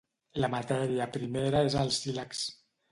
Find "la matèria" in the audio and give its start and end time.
0.43-1.09